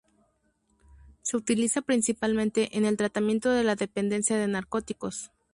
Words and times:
Se 1.21 1.37
utiliza 1.37 1.83
principalmente 1.83 2.75
en 2.75 2.85
el 2.85 2.97
tratamiento 2.97 3.51
de 3.51 3.63
la 3.63 3.75
dependencia 3.75 4.35
de 4.35 4.47
narcóticos. 4.47 5.29